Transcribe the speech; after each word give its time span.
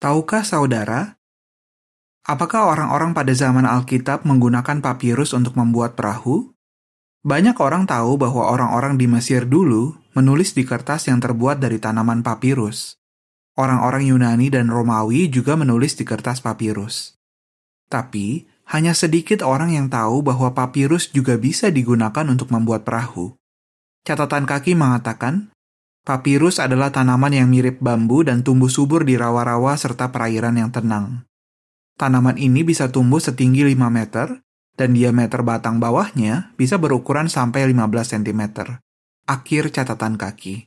Tahukah 0.00 0.48
saudara, 0.48 1.20
apakah 2.24 2.72
orang-orang 2.72 3.12
pada 3.12 3.36
zaman 3.36 3.68
Alkitab 3.68 4.24
menggunakan 4.24 4.80
papirus 4.80 5.36
untuk 5.36 5.60
membuat 5.60 5.92
perahu? 5.92 6.56
Banyak 7.20 7.60
orang 7.60 7.84
tahu 7.84 8.16
bahwa 8.16 8.48
orang-orang 8.48 8.96
di 8.96 9.04
Mesir 9.04 9.44
dulu 9.44 9.92
menulis 10.16 10.56
di 10.56 10.64
kertas 10.64 11.04
yang 11.12 11.20
terbuat 11.20 11.60
dari 11.60 11.76
tanaman 11.76 12.24
papirus. 12.24 12.96
Orang-orang 13.60 14.08
Yunani 14.08 14.48
dan 14.48 14.72
Romawi 14.72 15.28
juga 15.28 15.52
menulis 15.60 16.00
di 16.00 16.08
kertas 16.08 16.40
papirus. 16.40 17.20
Tapi, 17.92 18.48
hanya 18.72 18.96
sedikit 18.96 19.44
orang 19.44 19.76
yang 19.76 19.92
tahu 19.92 20.24
bahwa 20.24 20.56
papirus 20.56 21.12
juga 21.12 21.36
bisa 21.36 21.68
digunakan 21.68 22.24
untuk 22.24 22.48
membuat 22.48 22.88
perahu. 22.88 23.36
Catatan 24.08 24.48
kaki 24.48 24.72
mengatakan, 24.72 25.49
papirus 26.10 26.58
adalah 26.58 26.90
tanaman 26.90 27.30
yang 27.30 27.46
mirip 27.46 27.78
bambu 27.78 28.26
dan 28.26 28.42
tumbuh 28.42 28.66
subur 28.66 29.06
di 29.06 29.14
rawa-rawa 29.14 29.78
serta 29.78 30.10
perairan 30.10 30.58
yang 30.58 30.74
tenang. 30.74 31.22
Tanaman 31.94 32.34
ini 32.34 32.66
bisa 32.66 32.90
tumbuh 32.90 33.22
setinggi 33.22 33.62
5 33.62 33.78
meter 33.86 34.42
dan 34.74 34.90
diameter 34.90 35.46
batang 35.46 35.78
bawahnya 35.78 36.50
bisa 36.58 36.82
berukuran 36.82 37.30
sampai 37.30 37.70
15 37.70 38.18
cm. 38.18 38.42
Akhir 39.30 39.70
catatan 39.70 40.18
kaki. 40.18 40.66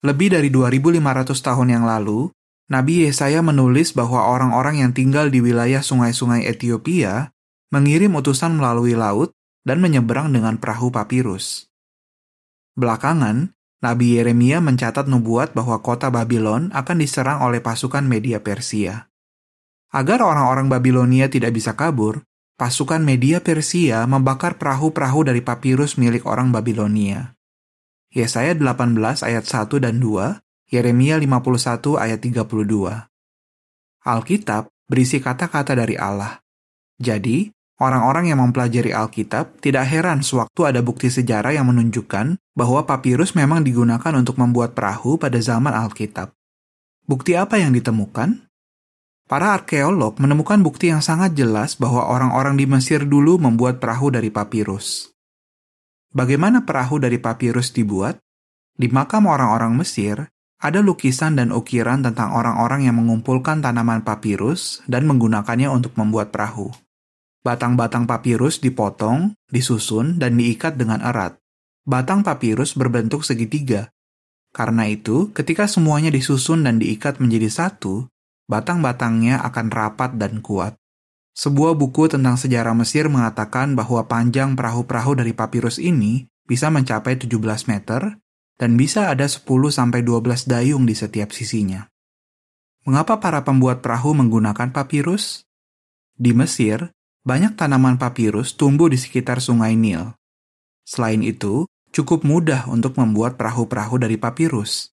Lebih 0.00 0.32
dari 0.32 0.48
2500 0.48 1.32
tahun 1.32 1.68
yang 1.68 1.84
lalu, 1.84 2.32
Nabi 2.72 3.04
Yesaya 3.04 3.44
menulis 3.44 3.92
bahwa 3.92 4.24
orang-orang 4.24 4.80
yang 4.80 4.92
tinggal 4.96 5.28
di 5.28 5.44
wilayah 5.44 5.84
sungai-sungai 5.84 6.48
Ethiopia 6.48 7.28
mengirim 7.68 8.16
utusan 8.16 8.56
melalui 8.56 8.96
laut 8.96 9.36
dan 9.64 9.80
menyeberang 9.84 10.32
dengan 10.32 10.56
perahu 10.56 10.88
papirus. 10.92 11.68
Belakangan, 12.74 13.53
Nabi 13.84 14.16
Yeremia 14.16 14.64
mencatat 14.64 15.04
nubuat 15.04 15.52
bahwa 15.52 15.84
kota 15.84 16.08
Babylon 16.08 16.72
akan 16.72 16.96
diserang 16.96 17.44
oleh 17.44 17.60
pasukan 17.60 18.00
media 18.00 18.40
Persia. 18.40 19.12
Agar 19.92 20.24
orang-orang 20.24 20.72
Babilonia 20.72 21.28
tidak 21.28 21.52
bisa 21.52 21.76
kabur, 21.76 22.24
pasukan 22.56 23.04
media 23.04 23.44
Persia 23.44 24.08
membakar 24.08 24.56
perahu-perahu 24.56 25.28
dari 25.28 25.44
papirus 25.44 26.00
milik 26.00 26.24
orang 26.24 26.48
Babilonia. 26.48 27.36
Yesaya 28.08 28.56
18 28.56 29.20
ayat 29.20 29.44
1 29.44 29.84
dan 29.84 30.00
2, 30.00 30.40
Yeremia 30.72 31.20
51 31.20 32.00
ayat 32.00 32.18
32. 32.24 33.06
Alkitab 34.02 34.72
berisi 34.88 35.22
kata-kata 35.22 35.78
dari 35.78 35.94
Allah. 36.00 36.42
Jadi, 36.98 37.53
orang-orang 37.82 38.30
yang 38.30 38.38
mempelajari 38.42 38.94
Alkitab 38.94 39.58
tidak 39.58 39.88
heran 39.88 40.22
sewaktu 40.22 40.68
ada 40.68 40.80
bukti 40.84 41.10
sejarah 41.10 41.54
yang 41.54 41.70
menunjukkan 41.70 42.38
bahwa 42.54 42.86
papirus 42.86 43.34
memang 43.34 43.66
digunakan 43.66 44.12
untuk 44.14 44.38
membuat 44.38 44.76
perahu 44.78 45.18
pada 45.18 45.38
zaman 45.42 45.74
Alkitab. 45.74 46.30
Bukti 47.04 47.36
apa 47.36 47.60
yang 47.60 47.74
ditemukan? 47.76 48.48
Para 49.24 49.56
arkeolog 49.56 50.20
menemukan 50.20 50.60
bukti 50.60 50.92
yang 50.92 51.00
sangat 51.00 51.32
jelas 51.32 51.80
bahwa 51.80 52.04
orang-orang 52.04 52.60
di 52.60 52.68
Mesir 52.68 53.08
dulu 53.08 53.40
membuat 53.40 53.80
perahu 53.80 54.12
dari 54.12 54.28
papirus. 54.28 55.12
Bagaimana 56.12 56.68
perahu 56.68 57.00
dari 57.00 57.16
papirus 57.16 57.72
dibuat? 57.72 58.20
Di 58.76 58.86
makam 58.92 59.24
orang-orang 59.24 59.74
Mesir, 59.80 60.28
ada 60.60 60.80
lukisan 60.84 61.40
dan 61.40 61.56
ukiran 61.56 62.04
tentang 62.04 62.36
orang-orang 62.36 62.84
yang 62.84 63.00
mengumpulkan 63.00 63.64
tanaman 63.64 64.04
papirus 64.04 64.84
dan 64.84 65.08
menggunakannya 65.08 65.72
untuk 65.72 65.96
membuat 65.96 66.28
perahu. 66.28 66.83
Batang-batang 67.44 68.08
papirus 68.08 68.56
dipotong, 68.56 69.36
disusun, 69.52 70.16
dan 70.16 70.40
diikat 70.40 70.80
dengan 70.80 71.04
erat. 71.04 71.36
Batang 71.84 72.24
papirus 72.24 72.72
berbentuk 72.72 73.20
segitiga. 73.20 73.92
Karena 74.56 74.88
itu, 74.88 75.28
ketika 75.36 75.68
semuanya 75.68 76.08
disusun 76.08 76.64
dan 76.64 76.80
diikat 76.80 77.20
menjadi 77.20 77.52
satu, 77.52 78.08
batang-batangnya 78.48 79.44
akan 79.44 79.68
rapat 79.68 80.16
dan 80.16 80.40
kuat. 80.40 80.80
Sebuah 81.34 81.76
buku 81.76 82.08
tentang 82.08 82.40
sejarah 82.40 82.72
Mesir 82.72 83.12
mengatakan 83.12 83.76
bahwa 83.76 84.06
panjang 84.08 84.56
perahu-perahu 84.56 85.18
dari 85.18 85.36
papirus 85.36 85.76
ini 85.76 86.24
bisa 86.48 86.72
mencapai 86.72 87.20
17 87.20 87.68
meter 87.68 88.16
dan 88.56 88.70
bisa 88.78 89.10
ada 89.10 89.26
10-12 89.26 90.48
dayung 90.48 90.88
di 90.88 90.94
setiap 90.94 91.34
sisinya. 91.34 91.90
Mengapa 92.86 93.18
para 93.18 93.42
pembuat 93.42 93.82
perahu 93.82 94.14
menggunakan 94.14 94.70
papirus? 94.70 95.42
Di 96.14 96.30
Mesir, 96.30 96.94
banyak 97.24 97.56
tanaman 97.56 97.96
papirus 97.96 98.52
tumbuh 98.52 98.92
di 98.92 99.00
sekitar 99.00 99.40
sungai 99.40 99.72
Nil. 99.80 100.12
Selain 100.84 101.24
itu, 101.24 101.64
cukup 101.88 102.20
mudah 102.20 102.68
untuk 102.68 103.00
membuat 103.00 103.40
perahu-perahu 103.40 103.96
dari 103.96 104.20
papirus. 104.20 104.92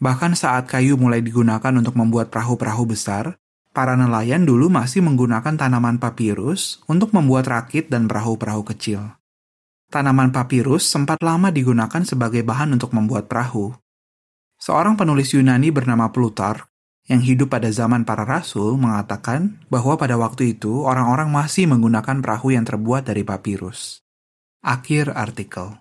Bahkan 0.00 0.32
saat 0.32 0.64
kayu 0.64 0.96
mulai 0.96 1.20
digunakan 1.20 1.68
untuk 1.76 1.92
membuat 1.92 2.32
perahu-perahu 2.32 2.88
besar, 2.88 3.36
para 3.76 4.00
nelayan 4.00 4.48
dulu 4.48 4.72
masih 4.72 5.04
menggunakan 5.04 5.60
tanaman 5.60 6.00
papirus 6.00 6.80
untuk 6.88 7.12
membuat 7.12 7.44
rakit 7.52 7.92
dan 7.92 8.08
perahu-perahu 8.08 8.64
kecil. 8.72 9.12
Tanaman 9.92 10.32
papirus 10.32 10.88
sempat 10.88 11.20
lama 11.20 11.52
digunakan 11.52 12.00
sebagai 12.00 12.40
bahan 12.44 12.80
untuk 12.80 12.96
membuat 12.96 13.28
perahu. 13.28 13.76
Seorang 14.56 14.96
penulis 14.96 15.36
Yunani 15.36 15.68
bernama 15.68 16.08
Plutarch 16.12 16.67
yang 17.08 17.24
hidup 17.24 17.48
pada 17.56 17.72
zaman 17.72 18.04
para 18.04 18.28
rasul 18.28 18.76
mengatakan 18.76 19.64
bahwa 19.72 19.96
pada 19.96 20.20
waktu 20.20 20.54
itu 20.54 20.84
orang-orang 20.84 21.32
masih 21.32 21.64
menggunakan 21.64 22.20
perahu 22.20 22.52
yang 22.52 22.68
terbuat 22.68 23.08
dari 23.08 23.24
papirus. 23.24 24.04
Akhir 24.60 25.16
artikel. 25.16 25.80